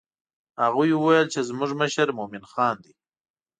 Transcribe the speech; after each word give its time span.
هغوی 0.63 0.89
وویل 0.93 1.27
چې 1.33 1.39
زموږ 1.49 1.71
مشر 1.81 2.07
مومن 2.17 2.43
خان 2.51 2.75
دی. 2.83 2.93